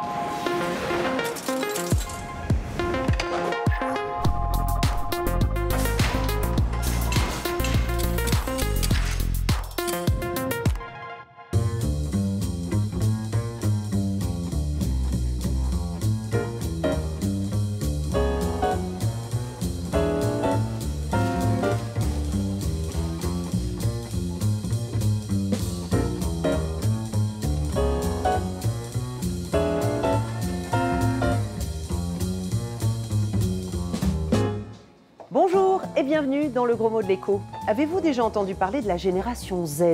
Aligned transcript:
you 0.00 1.17
bienvenue 36.20 36.48
dans 36.48 36.64
le 36.64 36.74
gros 36.74 36.90
mot 36.90 37.00
de 37.00 37.06
l'écho. 37.06 37.40
Avez-vous 37.68 38.00
déjà 38.00 38.24
entendu 38.24 38.56
parler 38.56 38.82
de 38.82 38.88
la 38.88 38.96
génération 38.96 39.64
Z, 39.64 39.84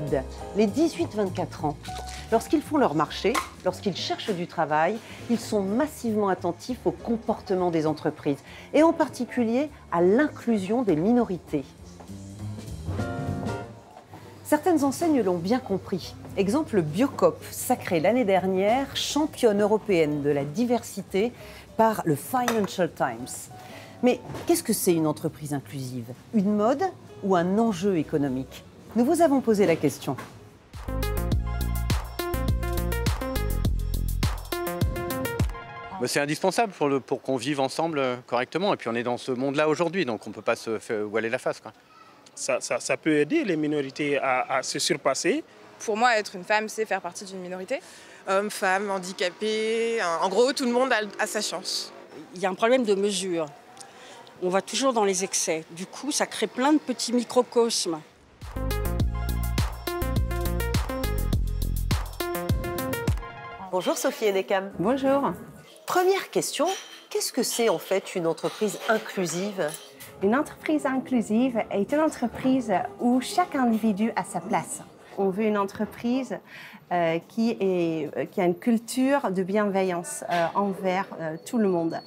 les 0.56 0.66
18-24 0.66 1.66
ans? 1.66 1.77
Lorsqu'ils 2.32 2.62
font 2.62 2.78
leur 2.78 2.95
marché, 2.95 3.34
lorsqu'ils 3.62 3.95
cherchent 3.95 4.30
du 4.30 4.46
travail, 4.46 4.96
ils 5.29 5.38
sont 5.38 5.60
massivement 5.60 6.30
attentifs 6.30 6.79
au 6.87 6.92
comportement 6.92 7.70
des 7.70 7.87
entreprises 7.87 8.38
et 8.73 8.82
en 8.82 8.95
particulier 8.95 9.68
à 9.92 10.01
l'inclusion 10.01 10.82
des 10.82 10.96
minorités. 10.96 11.66
Certaines 14.45 14.82
enseignes 14.82 15.20
l'ont 15.20 15.37
bien 15.37 15.59
compris. 15.59 16.15
Exemple 16.38 16.80
Biocop, 16.80 17.45
sacrée 17.51 18.01
l'année 18.01 18.24
dernière 18.24 18.96
championne 18.96 19.60
européenne 19.60 20.23
de 20.23 20.30
la 20.30 20.45
diversité 20.45 21.34
par 21.77 22.01
le 22.06 22.15
Financial 22.15 22.91
Times. 22.91 23.51
Mais 24.05 24.21
qu'est-ce 24.47 24.63
que 24.63 24.74
c'est 24.74 24.93
une 24.93 25.07
entreprise 25.07 25.55
inclusive? 25.55 26.05
Une 26.35 26.55
mode 26.57 26.83
ou 27.23 27.35
un 27.37 27.59
enjeu 27.59 27.97
économique? 27.97 28.63
Nous 28.97 29.05
vous 29.07 29.23
avons 29.23 29.41
posé 29.41 29.65
la 29.65 29.77
question. 29.77 30.15
Mais 36.01 36.09
C'est 36.09 36.21
indispensable 36.21 36.73
pour, 36.73 36.88
le- 36.88 37.01
pour 37.01 37.23
qu'on 37.23 37.37
vive 37.37 37.60
ensemble 37.60 37.99
euh, 37.99 38.16
correctement. 38.27 38.75
Et 38.75 38.77
puis 38.77 38.88
on 38.88 38.95
est 38.95 39.02
dans 39.02 39.16
ce 39.16 39.32
monde-là 39.32 39.69
aujourd'hui, 39.69 40.05
donc 40.05 40.27
on 40.27 40.30
ne 40.30 40.35
peut 40.35 40.43
pas 40.43 40.57
se 40.57 40.79
faire 40.79 41.07
voiler 41.07 41.30
la 41.30 41.38
face. 41.38 41.60
Quoi. 41.60 41.73
ça, 42.35 42.60
ça- 42.60 42.80
ça 42.80 42.97
peut 42.97 43.19
aider 43.19 43.45
les 43.45 43.57
minorités 43.57 44.19
à, 44.19 44.57
à 44.57 44.63
se 44.63 44.79
surpasser. 44.79 45.45
Pour 45.85 45.97
moi, 45.97 46.16
être 46.19 46.35
une 46.37 46.45
femme, 46.45 46.69
c'est 46.69 46.85
faire 46.85 47.01
partie 47.01 47.25
d'une 47.25 47.41
minorité. 47.41 47.80
Hommes, 48.29 48.51
femmes, 48.51 48.91
handicapés. 48.91 49.99
En 50.23 50.29
gros, 50.29 50.52
tout 50.52 50.65
le 50.65 50.73
monde 50.73 50.93
a, 50.93 51.01
a 51.23 51.27
sa 51.27 51.41
chance. 51.41 51.91
Il 52.35 52.41
y 52.41 52.47
a 52.47 52.51
un 52.51 52.55
problème 52.55 52.85
de 52.85 52.95
mesure. 52.95 53.47
On 54.46 54.50
va 54.50 54.60
toujours 54.60 54.92
dans 54.92 55.04
les 55.04 55.24
excès. 55.24 55.64
Du 55.70 55.87
coup, 55.87 56.10
ça 56.10 56.26
crée 56.26 56.46
plein 56.46 56.74
de 56.74 56.78
petits 56.78 57.14
microcosmes. 57.14 58.02
Bonjour 63.73 63.96
Sophie 63.96 64.28
Enekam. 64.28 64.70
Bonjour. 64.78 65.32
Première 65.86 66.31
question, 66.31 66.66
qu'est-ce 67.09 67.32
que 67.32 67.42
c'est 67.42 67.70
en 67.70 67.78
fait 67.78 68.14
une 68.16 68.26
entreprise 68.26 68.78
inclusive? 68.91 69.66
Une 70.22 70.36
entreprise 70.36 70.84
inclusive 70.84 71.62
est 71.70 71.91
une 71.91 72.00
entreprise 72.00 72.70
où 73.00 73.22
chaque 73.22 73.54
individu 73.54 74.12
a 74.14 74.25
sa 74.25 74.41
place. 74.41 74.82
On 75.16 75.31
veut 75.31 75.44
une 75.44 75.56
entreprise 75.56 76.36
euh, 76.92 77.19
qui, 77.28 77.56
est, 77.60 78.10
euh, 78.14 78.26
qui 78.26 78.42
a 78.42 78.44
une 78.44 78.58
culture 78.58 79.31
de 79.31 79.42
bienveillance 79.42 80.22
euh, 80.31 80.47
envers 80.54 81.06
euh, 81.19 81.36
tout 81.47 81.56
le 81.56 81.69
monde, 81.69 81.98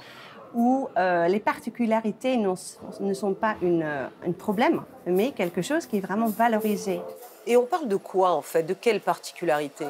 où 0.53 0.87
euh, 0.97 1.27
les 1.27 1.39
particularités 1.39 2.37
ne 2.37 3.13
sont 3.13 3.33
pas 3.33 3.55
une, 3.61 3.83
euh, 3.83 4.07
un 4.25 4.31
problème, 4.31 4.83
mais 5.05 5.31
quelque 5.31 5.61
chose 5.61 5.85
qui 5.85 5.97
est 5.97 6.01
vraiment 6.01 6.27
valorisé. 6.27 7.01
Et 7.45 7.57
on 7.57 7.65
parle 7.65 7.87
de 7.87 7.95
quoi 7.95 8.31
en 8.31 8.41
fait? 8.41 8.63
De 8.63 8.73
quelle 8.73 9.01
particularité 9.01 9.85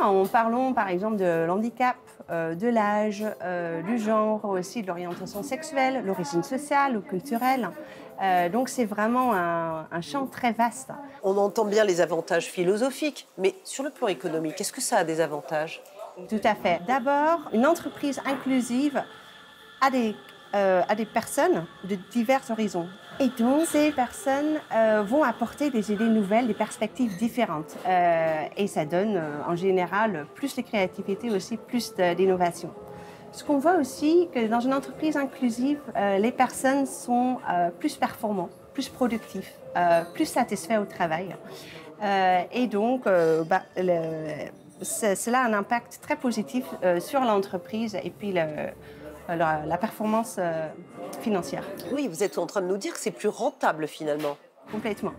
Ah, 0.00 0.08
En 0.08 0.26
parlant 0.26 0.72
par 0.72 0.88
exemple 0.88 1.16
de 1.16 1.44
l'handicap, 1.46 1.96
euh, 2.30 2.54
de 2.54 2.68
l'âge, 2.68 3.24
euh, 3.42 3.80
du 3.82 3.98
genre, 3.98 4.44
aussi 4.44 4.82
de 4.82 4.88
l'orientation 4.88 5.42
sexuelle, 5.42 6.04
l'origine 6.04 6.42
sociale 6.42 6.96
ou 6.96 7.00
culturelle. 7.00 7.70
Euh, 8.20 8.48
donc 8.48 8.68
c'est 8.68 8.84
vraiment 8.84 9.32
un, 9.32 9.86
un 9.90 10.00
champ 10.00 10.26
très 10.26 10.52
vaste. 10.52 10.90
On 11.22 11.36
entend 11.36 11.64
bien 11.64 11.84
les 11.84 12.00
avantages 12.00 12.46
philosophiques, 12.46 13.28
mais 13.38 13.54
sur 13.64 13.84
le 13.84 13.90
plan 13.90 14.08
économique, 14.08 14.60
est-ce 14.60 14.72
que 14.72 14.80
ça 14.80 14.98
a 14.98 15.04
des 15.04 15.20
avantages? 15.20 15.80
Tout 16.28 16.40
à 16.42 16.56
fait. 16.56 16.80
D'abord, 16.88 17.48
une 17.52 17.64
entreprise 17.64 18.20
inclusive 18.26 19.02
a 19.80 19.90
des, 19.90 20.14
euh, 20.54 20.82
a 20.88 20.94
des 20.94 21.04
personnes 21.06 21.64
de 21.84 21.96
divers 22.10 22.42
horizons. 22.50 22.88
Et 23.20 23.28
donc, 23.36 23.66
ces 23.66 23.90
personnes 23.90 24.60
euh, 24.72 25.02
vont 25.04 25.24
apporter 25.24 25.70
des 25.70 25.92
idées 25.92 26.08
nouvelles, 26.08 26.46
des 26.46 26.54
perspectives 26.54 27.16
différentes. 27.16 27.76
Euh, 27.86 28.44
et 28.56 28.68
ça 28.68 28.84
donne, 28.84 29.20
en 29.46 29.56
général, 29.56 30.26
plus 30.34 30.54
de 30.54 30.62
créativité, 30.62 31.30
aussi 31.30 31.56
plus 31.56 31.94
d'innovation. 32.16 32.70
Ce 33.32 33.42
qu'on 33.44 33.58
voit 33.58 33.74
aussi, 33.76 34.28
que 34.32 34.46
dans 34.46 34.60
une 34.60 34.72
entreprise 34.72 35.16
inclusive, 35.16 35.80
les 36.18 36.32
personnes 36.32 36.86
sont 36.86 37.38
plus 37.78 37.96
performantes, 37.96 38.52
plus 38.72 38.88
productifs, 38.88 39.52
euh, 39.76 40.02
plus 40.14 40.24
satisfaits 40.24 40.78
au 40.80 40.84
travail. 40.86 41.36
Et 42.52 42.66
donc, 42.68 43.04
bah, 43.04 43.62
cela 44.80 45.40
a 45.40 45.44
un 45.44 45.52
impact 45.52 45.98
très 46.00 46.16
positif 46.16 46.64
sur 47.00 47.20
l'entreprise 47.20 47.96
et 48.02 48.10
puis 48.10 48.32
le- 48.32 48.70
la, 49.36 49.64
la 49.66 49.78
performance 49.78 50.36
euh, 50.38 50.68
financière, 51.20 51.64
Oui, 51.92 52.08
vous 52.08 52.22
êtes 52.22 52.38
en 52.38 52.46
train 52.46 52.60
de 52.62 52.66
nous 52.66 52.76
dire 52.76 52.92
que 52.94 53.00
c'est 53.00 53.10
plus 53.10 53.28
rentable 53.28 53.86
finalement. 53.88 54.36
complètement. 54.70 55.12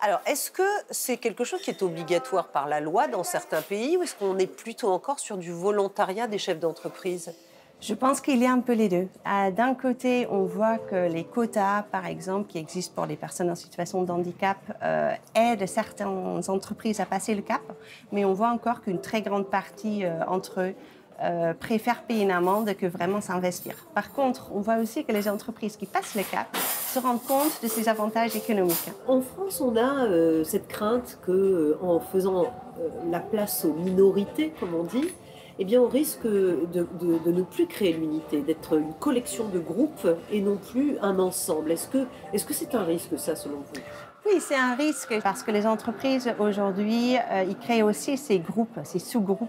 Alors, 0.00 0.20
est-ce 0.26 0.52
que 0.52 0.62
c'est 0.90 1.16
quelque 1.16 1.42
chose 1.42 1.60
qui 1.60 1.70
est 1.70 1.82
obligatoire 1.82 2.48
par 2.48 2.68
la 2.68 2.78
loi 2.80 3.08
dans 3.08 3.24
certains 3.24 3.62
pays 3.62 3.96
ou 3.96 4.02
est-ce 4.04 4.14
qu'on 4.14 4.38
est 4.38 4.46
plutôt 4.46 4.90
encore 4.92 5.18
sur 5.18 5.36
du 5.36 5.50
volontariat 5.50 6.28
des 6.28 6.38
chefs 6.38 6.60
d'entreprise? 6.60 7.34
Je 7.80 7.94
pense 7.94 8.20
qu'il 8.20 8.38
y 8.38 8.46
a 8.46 8.52
un 8.52 8.60
peu 8.60 8.74
les 8.74 8.88
deux. 8.88 9.08
Euh, 9.26 9.50
D'un 9.50 9.74
côté, 9.74 10.26
on 10.30 10.44
voit 10.44 10.78
que 10.78 11.08
les 11.08 11.24
quotas, 11.24 11.82
par 11.90 12.06
exemple, 12.06 12.46
qui 12.48 12.58
existent 12.58 12.92
pour 12.94 13.06
les 13.06 13.16
personnes 13.16 13.50
en 13.50 13.54
situation 13.56 14.02
de 14.04 14.10
handicap, 14.12 14.58
euh, 14.82 15.12
aident 15.34 15.66
certaines 15.66 16.42
entreprises 16.48 17.00
à 17.00 17.06
passer 17.06 17.34
le 17.34 17.42
cap, 17.42 17.62
mais 18.12 18.24
on 18.24 18.32
voit 18.34 18.50
encore 18.50 18.82
qu'une 18.82 19.00
très 19.00 19.22
grande 19.22 19.48
partie 19.48 20.04
euh, 20.04 20.20
entre 20.26 20.60
eux 20.60 20.74
euh, 21.22 21.52
préfèrent 21.54 22.02
payer 22.02 22.22
une 22.22 22.30
amende 22.30 22.74
que 22.76 22.86
vraiment 22.86 23.20
s'investir. 23.20 23.74
Par 23.94 24.12
contre, 24.12 24.50
on 24.54 24.60
voit 24.60 24.76
aussi 24.76 25.04
que 25.04 25.12
les 25.12 25.28
entreprises 25.28 25.76
qui 25.76 25.86
passent 25.86 26.14
le 26.14 26.22
cap 26.22 26.56
se 26.56 26.98
rendent 26.98 27.22
compte 27.22 27.62
de 27.62 27.68
ces 27.68 27.88
avantages 27.88 28.36
économiques. 28.36 28.90
En 29.06 29.20
France, 29.20 29.60
on 29.60 29.76
a 29.76 30.04
euh, 30.06 30.44
cette 30.44 30.68
crainte 30.68 31.18
que, 31.22 31.32
euh, 31.32 31.78
en 31.82 32.00
faisant 32.00 32.44
euh, 32.44 32.88
la 33.10 33.20
place 33.20 33.64
aux 33.64 33.74
minorités, 33.74 34.52
comme 34.60 34.74
on 34.74 34.84
dit, 34.84 35.08
eh 35.58 35.64
bien, 35.64 35.80
on 35.80 35.88
risque 35.88 36.22
de, 36.24 36.68
de- 36.72 37.18
de 37.24 37.32
ne 37.32 37.42
plus 37.42 37.66
créer 37.66 37.92
l'unité, 37.92 38.42
d'être 38.42 38.78
une 38.78 38.94
collection 38.94 39.48
de 39.48 39.58
groupes 39.58 40.06
et 40.30 40.40
non 40.40 40.56
plus 40.56 40.96
un 41.02 41.18
ensemble. 41.18 41.72
Est-ce 41.72 41.88
que 41.88 42.06
est-ce 42.32 42.44
que 42.44 42.54
c'est 42.54 42.76
un 42.76 42.84
risque, 42.84 43.18
ça, 43.18 43.34
selon 43.34 43.56
vous? 43.56 43.80
Oui, 44.26 44.40
c'est 44.40 44.54
un 44.56 44.74
risque 44.76 45.20
parce 45.22 45.42
que 45.42 45.50
les 45.50 45.66
entreprises 45.66 46.30
aujourd'hui, 46.38 47.16
euh, 47.16 47.44
ils 47.48 47.56
créent 47.58 47.82
aussi 47.82 48.16
ces 48.16 48.38
groupes, 48.38 48.78
ces 48.84 48.98
sous-groupes, 49.00 49.48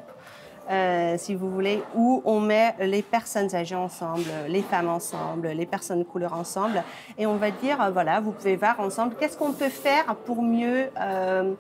euh, 0.70 1.16
si 1.18 1.34
vous 1.36 1.50
voulez, 1.50 1.82
où 1.96 2.22
on 2.26 2.40
met 2.40 2.76
les 2.80 3.02
personnes 3.02 3.54
âgées 3.56 3.76
ensemble, 3.76 4.26
les 4.48 4.62
femmes 4.62 4.90
ensemble, 4.90 5.48
les 5.48 5.66
personnes 5.66 6.00
de 6.00 6.04
couleur 6.04 6.34
ensemble, 6.34 6.84
et 7.18 7.26
on 7.26 7.38
va 7.38 7.52
dire, 7.52 7.82
euh, 7.82 7.90
voilà, 7.90 8.20
vous 8.20 8.32
pouvez 8.32 8.56
voir 8.56 8.80
ensemble 8.80 9.16
qu'est-ce 9.20 9.38
qu'on 9.38 9.54
peut 9.54 9.70
faire 9.70 10.16
pour 10.26 10.42
mieux, 10.44 10.90
euh, 11.02 11.54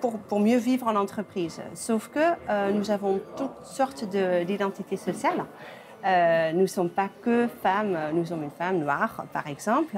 pour, 0.00 0.18
pour 0.18 0.40
mieux 0.40 0.56
vivre 0.56 0.86
en 0.88 0.96
entreprise. 0.96 1.60
Sauf 1.74 2.08
que 2.08 2.72
nous 2.72 2.90
avons 2.90 3.20
toutes 3.36 3.64
sortes 3.64 4.04
de- 4.10 4.42
d'identités 4.44 4.96
sociales. 4.96 5.44
Nous 6.54 6.60
ne 6.62 6.66
sommes 6.66 6.90
pas 6.90 7.08
que 7.22 7.46
femmes, 7.62 7.96
nous 8.14 8.24
sommes 8.26 8.42
une 8.42 8.50
femme 8.50 8.78
noire, 8.78 9.24
par 9.32 9.46
exemple. 9.46 9.96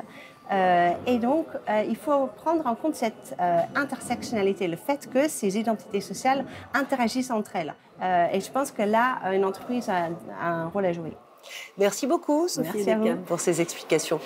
Euh, 0.52 0.92
et 1.06 1.18
donc, 1.18 1.46
euh, 1.68 1.84
il 1.88 1.96
faut 1.96 2.26
prendre 2.36 2.66
en 2.66 2.74
compte 2.74 2.94
cette 2.94 3.34
euh, 3.40 3.60
intersectionnalité, 3.74 4.68
le 4.68 4.76
fait 4.76 5.08
que 5.12 5.28
ces 5.28 5.58
identités 5.58 6.00
sociales 6.00 6.44
interagissent 6.74 7.30
entre 7.30 7.56
elles. 7.56 7.74
Et 8.32 8.40
je 8.40 8.50
pense 8.50 8.72
que 8.72 8.82
là, 8.82 9.20
une 9.32 9.44
entreprise 9.44 9.88
a, 9.88 10.10
a 10.38 10.48
un 10.48 10.68
rôle 10.68 10.84
à 10.84 10.92
jouer. 10.92 11.16
Merci 11.78 12.06
beaucoup, 12.06 12.46
Sophie 12.46 12.70
Merci 12.74 12.90
à 12.90 12.98
vous. 12.98 13.04
Nekam, 13.04 13.22
pour 13.22 13.40
ces 13.40 13.62
explications. 13.62 14.20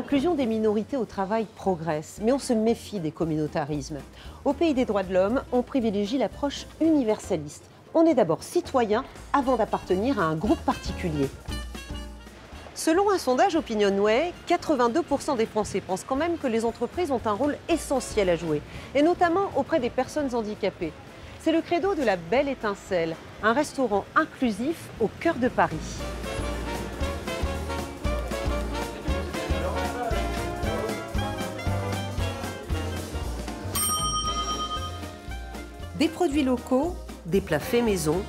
L'inclusion 0.00 0.34
des 0.34 0.46
minorités 0.46 0.96
au 0.96 1.04
travail 1.04 1.46
progresse, 1.56 2.20
mais 2.22 2.32
on 2.32 2.38
se 2.38 2.54
méfie 2.54 3.00
des 3.00 3.10
communautarismes. 3.10 3.98
Au 4.46 4.54
pays 4.54 4.72
des 4.72 4.86
droits 4.86 5.02
de 5.02 5.12
l'homme, 5.12 5.42
on 5.52 5.60
privilégie 5.60 6.16
l'approche 6.16 6.64
universaliste 6.80 7.64
On 7.92 8.06
est 8.06 8.14
d'abord 8.14 8.42
citoyen 8.42 9.04
avant 9.34 9.58
d'appartenir 9.58 10.18
à 10.18 10.22
un 10.22 10.36
groupe 10.36 10.60
particulier. 10.60 11.28
Selon 12.74 13.10
un 13.10 13.18
sondage 13.18 13.56
OpinionWay, 13.56 14.32
82% 14.48 15.36
des 15.36 15.44
Français 15.44 15.82
pensent 15.82 16.04
quand 16.04 16.16
même 16.16 16.38
que 16.38 16.46
les 16.46 16.64
entreprises 16.64 17.10
ont 17.10 17.20
un 17.26 17.32
rôle 17.32 17.58
essentiel 17.68 18.30
à 18.30 18.36
jouer, 18.36 18.62
et 18.94 19.02
notamment 19.02 19.50
auprès 19.54 19.80
des 19.80 19.90
personnes 19.90 20.34
handicapées. 20.34 20.94
C'est 21.42 21.52
le 21.52 21.60
credo 21.60 21.94
de 21.94 22.04
la 22.04 22.16
Belle 22.16 22.48
Étincelle, 22.48 23.16
un 23.42 23.52
restaurant 23.52 24.06
inclusif 24.16 24.88
au 24.98 25.10
cœur 25.20 25.34
de 25.34 25.48
Paris. 25.48 25.76
Des 36.00 36.08
produits 36.08 36.44
locaux, 36.44 36.96
des 37.26 37.42
plats 37.42 37.58
faits 37.58 37.84
maison 37.84 38.22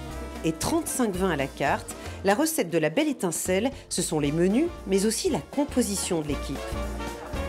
et 0.44 0.52
35 0.52 1.16
vins 1.16 1.30
à 1.30 1.38
la 1.38 1.48
carte, 1.48 1.96
la 2.26 2.36
recette 2.36 2.70
de 2.70 2.78
la 2.78 2.90
Belle 2.90 3.08
Étincelle, 3.08 3.72
ce 3.88 4.02
sont 4.02 4.20
les 4.20 4.34
menus, 4.34 4.68
mais 4.88 5.06
aussi 5.06 5.30
la 5.30 5.40
composition 5.40 6.20
de 6.20 6.28
l'équipe. 6.28 6.58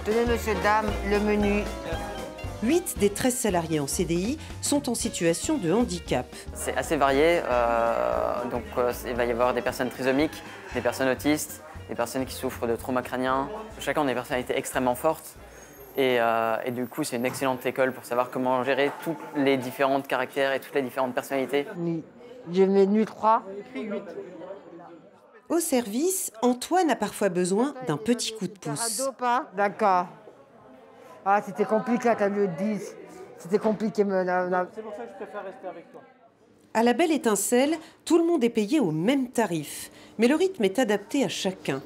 Tenez, 0.05 0.25
monsieur, 0.27 0.55
dame, 0.63 0.87
le 1.11 1.19
menu. 1.19 1.65
8 2.63 2.99
des 3.01 3.11
13 3.11 3.35
salariés 3.35 3.81
en 3.81 3.89
CDI 3.89 4.39
sont 4.61 4.89
en 4.89 4.95
situation 4.95 5.59
de 5.59 5.73
handicap. 5.73 6.27
C'est 6.55 6.77
assez 6.77 6.97
varié, 6.97 7.41
euh, 7.45 8.45
donc 8.49 8.63
euh, 8.79 8.93
il 9.05 9.15
va 9.15 9.25
y 9.25 9.33
avoir 9.33 9.55
des 9.55 9.61
personnes 9.61 9.91
trisomiques, 9.91 10.41
des 10.73 10.83
personnes 10.83 11.09
autistes, 11.09 11.65
des 11.89 11.97
personnes 11.97 12.27
qui 12.27 12.35
souffrent 12.35 12.69
de 12.69 12.77
traumas 12.77 13.03
crâniens. 13.03 13.49
Chacun 13.81 14.03
a 14.03 14.07
des 14.07 14.15
personnalités 14.15 14.57
extrêmement 14.57 14.95
fortes 14.95 15.35
et, 15.97 16.21
euh, 16.21 16.57
et 16.65 16.71
du 16.71 16.87
coup 16.87 17.05
c'est 17.05 17.17
une 17.17 17.27
excellente 17.27 17.65
école 17.67 17.93
pour 17.93 18.05
savoir 18.05 18.31
comment 18.31 18.63
gérer 18.65 18.91
tous 19.03 19.17
les 19.37 19.57
différents 19.57 20.01
caractères 20.01 20.53
et 20.53 20.61
toutes 20.61 20.75
les 20.75 20.83
différentes 20.83 21.15
personnalités. 21.15 21.67
Je 22.51 22.63
mets 22.65 22.87
nu 22.87 23.05
3. 23.05 23.43
Au 25.49 25.61
service, 25.61 26.33
Antoine 26.41 26.91
a 26.91 26.97
parfois 26.97 27.29
besoin 27.29 27.75
d'un 27.87 27.99
petit 27.99 28.35
coup 28.35 28.47
de 28.47 28.59
pouce. 28.59 29.03
D'accord. 29.55 30.07
Ah, 31.25 31.41
c'était 31.45 31.65
compliqué 31.65 32.09
à 32.09 32.29
lieu 32.29 32.49
de 32.49 32.53
10. 32.57 32.97
C'était 33.39 33.59
compliqué. 33.59 34.03
Mais... 34.03 34.25
C'est 34.73 34.83
pour 34.83 34.93
ça 34.93 35.05
que 35.05 35.11
je 35.11 35.25
préfère 35.25 35.45
rester 35.45 35.67
avec 35.69 35.93
toi. 35.93 36.01
À 36.75 36.83
la 36.83 36.95
belle 36.95 37.13
étincelle, 37.13 37.77
tout 38.05 38.17
le 38.17 38.25
monde 38.25 38.43
est 38.43 38.49
payé 38.49 38.81
au 38.81 38.93
même 38.93 39.29
tarif, 39.29 39.91
mais 40.17 40.27
le 40.27 40.37
rythme 40.37 40.65
est 40.65 40.79
adapté 40.79 41.23
à 41.23 41.29
chacun. 41.29 41.83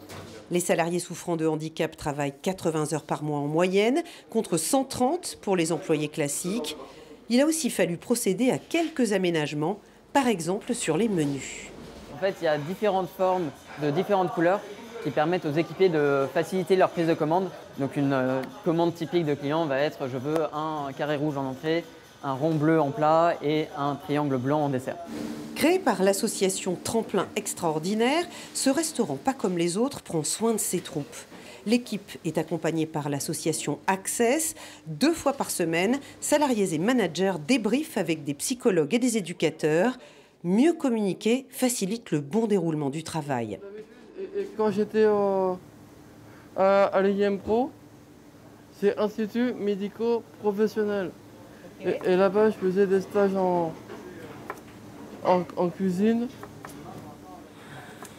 Les 0.51 0.61
salariés 0.61 1.01
souffrant 1.01 1.37
de 1.37 1.47
handicap 1.47 1.97
travaillent 1.97 2.35
80 2.41 2.93
heures 2.93 3.03
par 3.03 3.25
mois 3.25 3.41
en 3.41 3.49
moyenne, 3.49 4.03
contre 4.31 4.57
130 4.57 5.39
pour 5.43 5.57
les 5.57 5.73
employés 5.73 6.09
classiques. 6.09 6.77
Il 7.29 7.41
a 7.41 7.47
aussi 7.47 7.69
fallu 7.69 7.97
procéder 7.97 8.51
à 8.51 8.59
quelques 8.59 9.13
aménagements, 9.13 9.81
par 10.13 10.29
exemple 10.29 10.73
sur 10.75 10.97
les 10.97 11.09
menus. 11.09 11.67
En 12.15 12.19
fait, 12.19 12.37
il 12.41 12.45
y 12.45 12.49
a 12.49 12.59
différentes 12.59 13.09
formes 13.09 13.51
de 13.83 13.91
différentes 13.91 14.31
couleurs 14.31 14.61
qui 15.03 15.11
permettent 15.11 15.47
aux 15.47 15.53
équipiers 15.53 15.89
de 15.89 16.27
faciliter 16.33 16.77
leur 16.77 16.91
prise 16.91 17.09
de 17.09 17.15
commande. 17.15 17.51
Donc 17.79 17.97
une 17.97 18.13
euh, 18.13 18.41
commande 18.65 18.95
typique 18.95 19.25
de 19.25 19.35
client 19.35 19.67
va 19.67 19.79
être 19.79 20.09
je 20.09 20.17
veux 20.17 20.45
un 20.55 20.93
carré 20.97 21.17
rouge 21.17 21.37
en 21.37 21.45
entrée, 21.45 21.85
un 22.27 22.33
rond 22.33 22.57
bleu 22.57 22.81
en 22.81 22.91
plat 22.91 23.37
et 23.41 23.67
un 23.79 23.95
triangle 23.95 24.37
blanc 24.37 24.65
en 24.65 24.69
dessert. 24.69 24.97
Créé 25.55 25.79
par 25.79 26.03
l'association 26.03 26.77
Tremplin 26.83 27.29
Extraordinaire, 27.37 28.25
ce 28.53 28.69
restaurant 28.69 29.15
pas 29.15 29.33
comme 29.33 29.57
les 29.57 29.77
autres 29.77 30.03
prend 30.03 30.25
soin 30.25 30.53
de 30.53 30.59
ses 30.59 30.81
troupes. 30.81 31.17
L'équipe 31.67 32.11
est 32.25 32.37
accompagnée 32.37 32.87
par 32.87 33.09
l'association 33.09 33.79
Access. 33.87 34.57
Deux 34.89 35.13
fois 35.13 35.35
par 35.35 35.51
semaine, 35.51 36.01
salariés 36.21 36.75
et 36.75 36.79
managers 36.79 37.35
débriefent 37.47 37.97
avec 37.97 38.25
des 38.25 38.35
psychologues 38.35 38.95
et 38.95 38.99
des 38.99 39.17
éducateurs. 39.17 39.97
Mieux 40.43 40.73
communiquer 40.73 41.47
facilite 41.49 42.11
le 42.11 42.21
bon 42.21 42.47
déroulement 42.49 42.91
du 42.91 43.05
travail. 43.05 43.61
Quand 44.57 44.73
j'étais 44.73 45.07
à, 46.57 46.85
à 46.85 47.03
l'IM 47.03 47.39
Pro, 47.39 47.71
c'est 48.81 48.99
Institut 48.99 49.55
médico 49.55 50.25
professionnel. 50.41 51.11
Et, 51.85 51.99
et 52.05 52.17
là-bas, 52.17 52.51
je 52.51 52.57
faisais 52.57 52.87
des 52.87 53.01
stages 53.01 53.35
en, 53.35 53.73
en, 55.25 55.43
en 55.57 55.69
cuisine. 55.69 56.29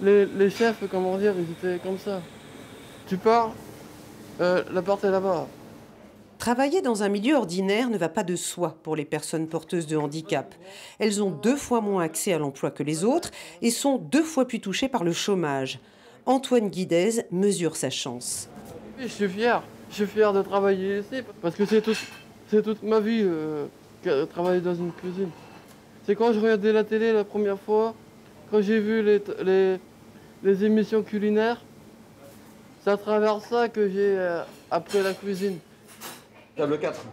Les, 0.01 0.25
les 0.25 0.49
chefs, 0.49 0.83
comment 0.91 1.17
dire, 1.17 1.33
ils 1.37 1.51
étaient 1.51 1.79
comme 1.79 1.97
ça. 1.97 2.21
Tu 3.07 3.17
pars, 3.17 3.51
euh, 4.41 4.63
la 4.71 4.81
porte 4.81 5.03
est 5.03 5.11
là-bas. 5.11 5.47
Travailler 6.37 6.83
dans 6.83 7.01
un 7.01 7.09
milieu 7.09 7.35
ordinaire 7.35 7.89
ne 7.89 7.97
va 7.97 8.09
pas 8.09 8.23
de 8.23 8.35
soi 8.35 8.77
pour 8.83 8.95
les 8.95 9.05
personnes 9.05 9.47
porteuses 9.47 9.87
de 9.87 9.97
handicap. 9.97 10.53
Elles 10.99 11.23
ont 11.23 11.31
deux 11.31 11.55
fois 11.55 11.81
moins 11.81 12.03
accès 12.03 12.31
à 12.31 12.37
l'emploi 12.37 12.69
que 12.69 12.83
les 12.83 13.03
autres 13.03 13.31
et 13.63 13.71
sont 13.71 13.97
deux 13.97 14.23
fois 14.23 14.45
plus 14.47 14.59
touchées 14.59 14.87
par 14.87 15.03
le 15.03 15.13
chômage. 15.13 15.79
Antoine 16.27 16.69
Guidez 16.69 17.23
mesure 17.31 17.75
sa 17.75 17.89
chance. 17.89 18.49
Je 18.99 19.07
suis 19.07 19.27
fier. 19.27 19.63
Je 19.89 19.95
suis 19.95 20.05
fier 20.05 20.31
de 20.31 20.43
travailler 20.43 20.99
ici 20.99 21.23
parce 21.41 21.55
que 21.55 21.65
c'est 21.65 21.81
toute, 21.81 21.97
c'est 22.49 22.61
toute 22.63 22.83
ma 22.83 22.99
vie 22.99 23.21
euh, 23.23 23.65
de 24.05 24.25
travailler 24.25 24.61
dans 24.61 24.75
une 24.75 24.91
cuisine. 24.91 25.29
C'est 26.05 26.15
quand 26.15 26.31
je 26.31 26.39
regardais 26.39 26.71
la 26.71 26.83
télé 26.83 27.11
la 27.11 27.23
première 27.23 27.59
fois, 27.59 27.93
quand 28.49 28.61
j'ai 28.61 28.79
vu 28.79 29.03
les, 29.03 29.21
les, 29.43 29.77
les 30.43 30.65
émissions 30.65 31.03
culinaires, 31.03 31.61
c'est 32.83 32.91
à 32.91 32.97
travers 32.97 33.41
ça 33.41 33.67
que 33.67 33.89
j'ai 33.89 34.17
euh, 34.17 34.41
appris 34.71 35.03
la 35.03 35.13
cuisine. 35.13 35.57
Table 36.55 36.79
4. 36.79 37.05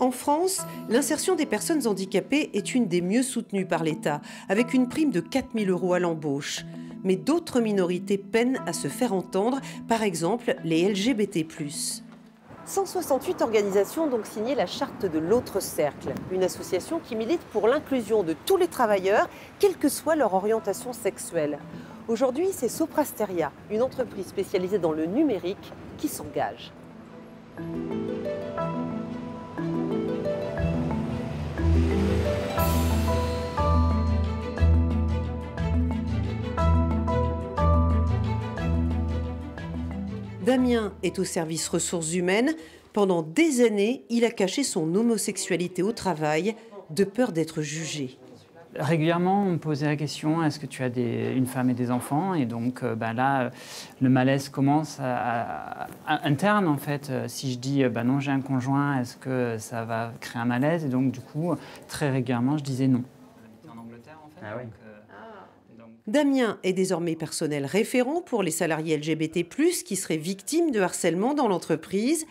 En 0.00 0.10
France, 0.10 0.66
l'insertion 0.88 1.34
des 1.34 1.46
personnes 1.46 1.86
handicapées 1.86 2.50
est 2.52 2.74
une 2.74 2.86
des 2.86 3.00
mieux 3.00 3.22
soutenues 3.22 3.66
par 3.66 3.82
l'État, 3.82 4.20
avec 4.48 4.74
une 4.74 4.88
prime 4.88 5.10
de 5.10 5.20
4 5.20 5.48
000 5.56 5.70
euros 5.70 5.94
à 5.94 5.98
l'embauche. 5.98 6.64
Mais 7.04 7.16
d'autres 7.16 7.60
minorités 7.60 8.18
peinent 8.18 8.60
à 8.66 8.72
se 8.72 8.88
faire 8.88 9.12
entendre, 9.12 9.60
par 9.88 10.02
exemple 10.02 10.56
les 10.64 10.88
LGBT. 10.88 11.46
168 12.66 13.42
organisations 13.42 14.04
ont 14.04 14.08
donc 14.08 14.24
signé 14.24 14.54
la 14.54 14.66
charte 14.66 15.04
de 15.04 15.18
l'autre 15.18 15.60
cercle, 15.60 16.14
une 16.32 16.42
association 16.42 16.98
qui 16.98 17.14
milite 17.14 17.42
pour 17.52 17.68
l'inclusion 17.68 18.22
de 18.22 18.34
tous 18.46 18.56
les 18.56 18.68
travailleurs, 18.68 19.28
quelle 19.58 19.76
que 19.76 19.90
soit 19.90 20.16
leur 20.16 20.32
orientation 20.32 20.94
sexuelle. 20.94 21.58
Aujourd'hui, 22.08 22.48
c'est 22.52 22.68
Soprasteria, 22.68 23.52
une 23.70 23.82
entreprise 23.82 24.26
spécialisée 24.26 24.78
dans 24.78 24.92
le 24.92 25.04
numérique, 25.04 25.72
qui 25.98 26.08
s'engage. 26.08 26.72
Damien 40.44 40.92
est 41.02 41.18
au 41.18 41.24
service 41.24 41.68
ressources 41.68 42.14
humaines. 42.14 42.52
Pendant 42.92 43.22
des 43.22 43.64
années, 43.64 44.04
il 44.10 44.24
a 44.24 44.30
caché 44.30 44.62
son 44.62 44.94
homosexualité 44.94 45.82
au 45.82 45.92
travail 45.92 46.54
de 46.90 47.04
peur 47.04 47.32
d'être 47.32 47.62
jugé. 47.62 48.18
Régulièrement, 48.76 49.44
on 49.44 49.52
me 49.52 49.58
posait 49.58 49.86
la 49.86 49.94
question 49.94 50.42
est-ce 50.42 50.58
que 50.58 50.66
tu 50.66 50.82
as 50.82 50.90
des, 50.90 51.32
une 51.36 51.46
femme 51.46 51.70
et 51.70 51.74
des 51.74 51.92
enfants? 51.92 52.34
Et 52.34 52.44
donc 52.44 52.82
euh, 52.82 52.96
ben 52.96 53.12
là, 53.12 53.50
le 54.00 54.08
malaise 54.08 54.48
commence 54.48 54.98
à, 54.98 55.84
à- 55.84 55.86
à- 56.08 56.26
interne 56.26 56.66
en 56.66 56.76
fait. 56.76 57.08
Euh, 57.10 57.28
Si 57.28 57.52
je 57.52 57.58
dis 57.58 57.84
ben 57.84 58.02
non, 58.02 58.18
j'ai 58.18 58.32
un 58.32 58.40
conjoint, 58.40 59.00
est-ce 59.00 59.16
que 59.16 59.58
ça 59.58 59.84
va 59.84 60.12
créer 60.20 60.42
un 60.42 60.44
malaise? 60.44 60.84
Et 60.84 60.88
donc 60.88 61.12
du 61.12 61.20
coup, 61.20 61.54
très 61.86 62.10
régulièrement, 62.10 62.58
je 62.58 62.64
disais 62.64 62.88
non. 62.88 63.04
En 63.68 63.78
Angleterre, 63.80 64.18
en 64.24 64.28
fait. 64.40 64.64
donc, 64.64 64.72
euh, 64.83 64.83
Damien 66.06 66.58
est 66.62 66.74
désormais 66.74 67.16
personnel 67.16 67.64
référent 67.64 68.20
pour 68.20 68.42
les 68.42 68.50
salariés 68.50 68.96
LGBT+, 68.98 69.46
qui 69.84 69.96
seraient 69.96 70.18
victimes 70.18 70.70
de 70.70 70.80
harcèlement 70.80 71.32
dans 71.32 71.48
l'entreprise. 71.48 72.26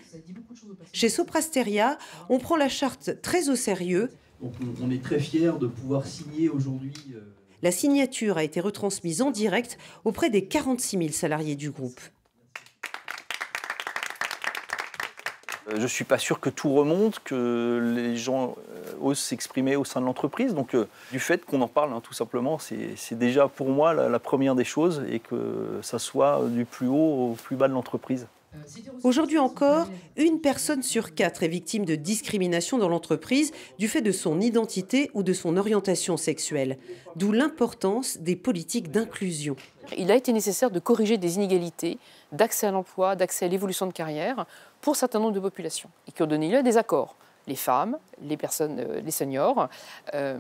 Chez 0.92 1.10
Soprasteria, 1.10 1.98
on 2.30 2.38
prend 2.38 2.56
la 2.56 2.70
charte 2.70 3.20
très 3.22 3.50
au 3.50 3.56
sérieux. 3.56 4.12
Donc 4.42 4.54
on, 4.82 4.92
est 4.92 5.02
très 5.02 5.20
fiers 5.20 5.54
de 5.60 5.66
pouvoir 5.66 6.06
signer 6.06 6.50
aujourd'hui. 6.50 6.94
euh, 7.16 7.34
La 7.64 7.72
signature 7.72 8.38
a 8.38 8.44
été 8.44 8.60
retransmise 8.60 9.22
en 9.24 9.32
direct 9.32 9.78
auprès 10.04 10.30
des 10.30 10.46
46 10.46 10.98
000 10.98 11.10
salariés 11.10 11.56
du 11.56 11.72
groupe. 11.72 12.00
Euh, 12.00 12.10
Je 15.70 15.82
ne 15.82 15.88
suis 15.88 16.04
pas 16.04 16.18
sûr 16.18 16.40
que 16.40 16.50
tout 16.50 16.74
remonte, 16.74 17.20
que 17.24 17.94
les 17.96 18.18
gens 18.18 18.56
euh, 18.76 18.92
osent 19.02 19.20
s'exprimer 19.20 19.76
au 19.76 19.86
sein 19.86 20.02
de 20.02 20.06
l'entreprise. 20.06 20.54
Donc, 20.54 20.76
euh, 20.76 20.88
du 21.12 21.20
fait 21.20 21.46
qu'on 21.46 21.62
en 21.62 21.68
parle, 21.68 21.94
hein, 21.94 22.02
tout 22.04 22.14
simplement, 22.14 22.60
c'est 22.60 23.18
déjà 23.18 23.48
pour 23.48 23.70
moi 23.70 23.94
la 23.94 24.20
première 24.20 24.56
des 24.56 24.66
choses 24.66 25.04
et 25.10 25.20
que 25.20 25.80
ça 25.82 26.00
soit 26.00 26.42
du 26.50 26.66
plus 26.66 26.88
haut 26.88 27.32
au 27.32 27.38
plus 27.42 27.56
bas 27.56 27.68
de 27.68 27.74
l'entreprise. 27.74 28.28
Aujourd'hui 29.04 29.40
encore, 29.40 29.88
une 30.16 30.40
personne 30.40 30.84
sur 30.84 31.14
quatre 31.16 31.44
est 31.44 31.48
victime 31.48 31.86
de 31.86 31.96
discrimination 31.96 32.78
dans 32.78 32.88
l'entreprise 32.88 33.52
du 33.80 33.88
fait 33.88 34.02
de 34.02 34.12
son 34.12 34.40
identité 34.40 35.12
ou 35.14 35.24
de 35.24 35.34
son 35.34 35.58
orientation 35.58 36.18
sexuelle. 36.18 36.78
D'où 37.16 37.32
l'importance 37.32 38.18
des 38.18 38.36
politiques 38.36 38.92
d'inclusion. 38.92 39.56
Il 39.98 40.12
a 40.12 40.16
été 40.16 40.32
nécessaire 40.32 40.72
de 40.72 40.80
corriger 40.80 41.18
des 41.18 41.36
inégalités 41.36 41.98
d'accès 42.32 42.68
à 42.68 42.72
l'emploi, 42.72 43.16
d'accès 43.16 43.46
à 43.46 43.48
l'évolution 43.48 43.88
de 43.88 43.94
carrière 43.94 44.46
pour 44.82 44.94
un 44.94 44.98
certain 44.98 45.20
nombre 45.20 45.34
de 45.34 45.40
populations 45.40 45.90
et 46.08 46.12
qui 46.12 46.24
ont 46.24 46.28
donné 46.28 46.50
lieu 46.50 46.58
à 46.58 46.64
des 46.64 46.78
accords. 46.78 47.16
les 47.46 47.56
femmes, 47.56 47.98
les 48.22 48.38
personnes, 48.38 48.80
euh, 48.80 49.02
les 49.02 49.12
seniors, 49.12 49.68
euh, 50.14 50.40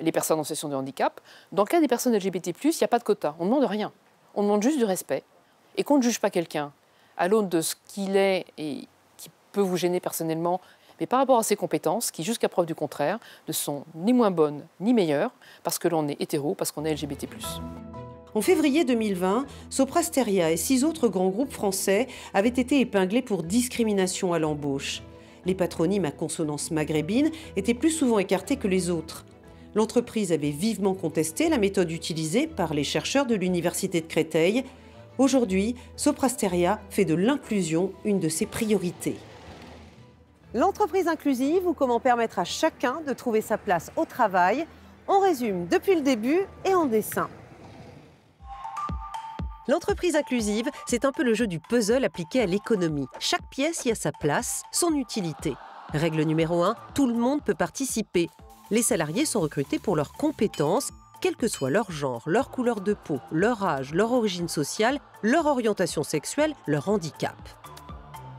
les 0.00 0.10
personnes 0.10 0.40
en 0.40 0.42
situation 0.42 0.70
de 0.70 0.74
handicap. 0.74 1.20
Dans 1.52 1.64
le 1.64 1.68
cas 1.68 1.82
des 1.82 1.86
personnes 1.86 2.16
LGBT+, 2.16 2.54
il 2.64 2.70
n'y 2.70 2.82
a 2.82 2.88
pas 2.88 2.98
de 2.98 3.04
quota. 3.04 3.36
On 3.38 3.44
ne 3.44 3.50
demande 3.50 3.64
rien. 3.64 3.92
On 4.34 4.42
demande 4.44 4.62
juste 4.62 4.78
du 4.78 4.84
respect. 4.84 5.22
Et 5.76 5.84
qu'on 5.84 5.98
ne 5.98 6.02
juge 6.02 6.18
pas 6.18 6.30
quelqu'un 6.30 6.72
à 7.20 7.28
l'aune 7.28 7.48
de 7.48 7.60
ce 7.60 7.74
qu'il 7.86 8.16
est 8.16 8.46
et 8.58 8.88
qui 9.18 9.30
peut 9.52 9.60
vous 9.60 9.76
gêner 9.76 10.00
personnellement, 10.00 10.60
mais 10.98 11.06
par 11.06 11.18
rapport 11.18 11.38
à 11.38 11.42
ses 11.42 11.54
compétences, 11.54 12.10
qui, 12.10 12.24
jusqu'à 12.24 12.48
preuve 12.48 12.64
du 12.64 12.74
contraire, 12.74 13.18
ne 13.46 13.52
sont 13.52 13.84
ni 13.94 14.14
moins 14.14 14.30
bonnes 14.30 14.62
ni 14.80 14.94
meilleures, 14.94 15.30
parce 15.62 15.78
que 15.78 15.86
l'on 15.86 16.08
est 16.08 16.20
hétéro, 16.20 16.54
parce 16.54 16.72
qu'on 16.72 16.84
est 16.86 16.94
LGBT+. 16.94 17.28
En 18.34 18.40
février 18.40 18.84
2020, 18.84 19.44
Soprasteria 19.68 20.50
et 20.50 20.56
six 20.56 20.82
autres 20.82 21.08
grands 21.08 21.28
groupes 21.28 21.52
français 21.52 22.08
avaient 22.32 22.48
été 22.48 22.80
épinglés 22.80 23.22
pour 23.22 23.42
discrimination 23.42 24.32
à 24.32 24.38
l'embauche. 24.38 25.02
Les 25.44 25.54
patronymes 25.54 26.06
à 26.06 26.12
consonance 26.12 26.70
maghrébine 26.70 27.30
étaient 27.56 27.74
plus 27.74 27.90
souvent 27.90 28.18
écartés 28.18 28.56
que 28.56 28.68
les 28.68 28.88
autres. 28.88 29.26
L'entreprise 29.74 30.32
avait 30.32 30.50
vivement 30.50 30.94
contesté 30.94 31.48
la 31.48 31.58
méthode 31.58 31.90
utilisée 31.90 32.46
par 32.46 32.72
les 32.72 32.84
chercheurs 32.84 33.26
de 33.26 33.34
l'Université 33.34 34.00
de 34.00 34.06
Créteil. 34.06 34.64
Aujourd'hui, 35.20 35.76
Soprasteria 35.96 36.80
fait 36.88 37.04
de 37.04 37.12
l'inclusion 37.12 37.92
une 38.06 38.20
de 38.20 38.30
ses 38.30 38.46
priorités. 38.46 39.18
L'entreprise 40.54 41.08
inclusive 41.08 41.66
ou 41.66 41.74
comment 41.74 42.00
permettre 42.00 42.38
à 42.38 42.44
chacun 42.44 43.02
de 43.06 43.12
trouver 43.12 43.42
sa 43.42 43.58
place 43.58 43.92
au 43.96 44.06
travail, 44.06 44.66
on 45.06 45.20
résume 45.20 45.66
depuis 45.66 45.94
le 45.94 46.00
début 46.00 46.40
et 46.64 46.74
en 46.74 46.86
dessin. 46.86 47.28
L'entreprise 49.68 50.16
inclusive, 50.16 50.70
c'est 50.86 51.04
un 51.04 51.12
peu 51.12 51.22
le 51.22 51.34
jeu 51.34 51.46
du 51.46 51.60
puzzle 51.60 52.02
appliqué 52.02 52.40
à 52.40 52.46
l'économie. 52.46 53.06
Chaque 53.18 53.46
pièce 53.50 53.84
y 53.84 53.90
a 53.90 53.94
sa 53.94 54.12
place, 54.12 54.62
son 54.72 54.94
utilité. 54.94 55.52
Règle 55.92 56.22
numéro 56.22 56.62
1, 56.62 56.76
tout 56.94 57.06
le 57.06 57.12
monde 57.12 57.44
peut 57.44 57.52
participer. 57.52 58.30
Les 58.70 58.82
salariés 58.82 59.26
sont 59.26 59.40
recrutés 59.40 59.78
pour 59.78 59.96
leurs 59.96 60.12
compétences, 60.12 60.92
quel 61.20 61.36
que 61.36 61.48
soit 61.48 61.70
leur 61.70 61.90
genre, 61.90 62.22
leur 62.26 62.50
couleur 62.50 62.80
de 62.80 62.94
peau, 62.94 63.18
leur 63.30 63.62
âge, 63.64 63.94
leur 63.94 64.12
origine 64.12 64.48
sociale, 64.48 64.98
leur 65.22 65.46
orientation 65.46 66.02
sexuelle, 66.02 66.54
leur 66.66 66.88
handicap. 66.88 67.36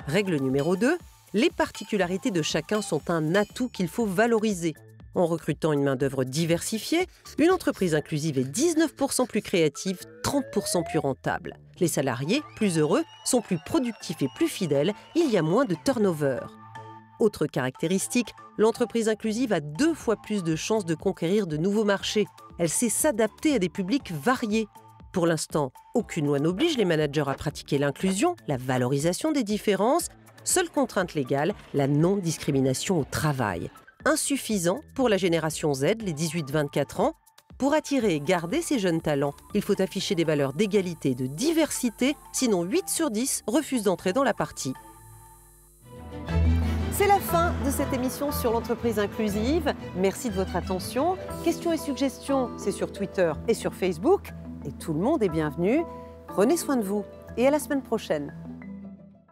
Règle 0.08 0.38
numéro 0.38 0.76
2, 0.76 0.98
les 1.34 1.50
particularités 1.50 2.32
de 2.32 2.42
chacun 2.42 2.82
sont 2.82 3.10
un 3.10 3.36
atout 3.36 3.70
qu'il 3.70 3.88
faut 3.88 4.06
valoriser. 4.06 4.74
En 5.14 5.26
recrutant 5.26 5.74
une 5.74 5.84
main-d'œuvre 5.84 6.24
diversifiée, 6.24 7.08
une 7.38 7.52
entreprise 7.52 7.96
inclusive 7.96 8.40
est 8.40 8.50
19% 8.50 9.28
plus 9.28 9.42
créative, 9.42 10.00
30% 10.24 10.90
plus 10.90 11.00
rentable. 11.00 11.58
Les 11.80 11.88
salariés, 11.88 12.42
plus 12.56 12.78
heureux, 12.78 13.04
sont 13.26 13.42
plus 13.42 13.58
productifs 13.58 14.22
et 14.22 14.30
plus 14.36 14.48
fidèles, 14.48 14.94
il 15.16 15.30
y 15.30 15.38
a 15.38 15.42
moins 15.42 15.66
de 15.66 15.76
turnover. 15.84 16.40
Autre 17.22 17.46
caractéristique, 17.46 18.34
l'entreprise 18.58 19.08
inclusive 19.08 19.54
a 19.54 19.60
deux 19.60 19.94
fois 19.94 20.16
plus 20.16 20.44
de 20.44 20.56
chances 20.56 20.86
de 20.86 20.96
conquérir 20.96 21.46
de 21.46 21.56
nouveaux 21.56 21.84
marchés. 21.84 22.26
Elle 22.58 22.68
sait 22.68 22.90
s'adapter 22.90 23.54
à 23.54 23.60
des 23.60 23.70
publics 23.70 24.12
variés. 24.12 24.68
Pour 25.14 25.28
l'instant, 25.28 25.72
aucune 25.94 26.26
loi 26.26 26.40
n'oblige 26.40 26.78
les 26.78 26.86
managers 26.86 27.26
à 27.28 27.36
pratiquer 27.36 27.78
l'inclusion, 27.78 28.36
la 28.48 28.58
valorisation 28.58 29.32
des 29.32 29.44
différences. 29.44 30.08
Seule 30.44 30.72
contrainte 30.72 31.14
légale, 31.14 31.54
la 31.76 31.88
non-discrimination 31.88 33.00
au 33.00 33.04
travail 33.04 33.70
insuffisant 34.04 34.82
pour 34.96 35.08
la 35.08 35.18
génération 35.18 35.76
Z, 35.76 36.02
les 36.04 36.14
18-24 36.14 37.02
ans. 37.02 37.14
Pour 37.60 37.76
attirer 37.76 38.16
et 38.16 38.20
garder 38.20 38.64
ces 38.64 38.80
jeunes 38.80 39.00
talents, 39.00 39.36
il 39.54 39.62
faut 39.62 39.80
afficher 39.80 40.16
des 40.16 40.24
valeurs 40.24 40.54
d'égalité 40.54 41.12
et 41.12 41.16
de 41.16 41.28
diversité, 41.28 42.16
sinon 42.34 42.64
8 42.64 42.90
sur 42.90 43.12
10 43.12 43.44
refusent 43.46 43.84
d'entrer 43.84 44.12
dans 44.12 44.24
la 44.24 44.34
partie. 44.34 44.74
C'est 47.02 47.08
la 47.08 47.20
fin 47.20 47.52
de 47.66 47.72
cette 47.72 47.92
émission 47.94 48.32
sur 48.32 48.52
l'entreprise 48.52 49.00
inclusive. 49.00 49.74
Merci 49.96 50.30
de 50.30 50.36
votre 50.36 50.56
attention. 50.56 51.18
Questions 51.44 51.72
et 51.72 51.78
suggestions, 51.78 52.52
c'est 52.58 52.72
sur 52.72 52.92
Twitter 52.92 53.34
et 53.48 53.56
sur 53.56 53.74
Facebook. 53.74 54.32
Et 54.66 54.72
tout 54.72 54.94
le 54.94 55.00
monde 55.00 55.24
est 55.24 55.30
bienvenu. 55.30 55.82
Prenez 56.28 56.58
soin 56.58 56.78
de 56.78 56.84
vous 56.84 57.04
et 57.38 57.48
à 57.48 57.50
la 57.50 57.58
semaine 57.58 57.82
prochaine. 57.82 58.36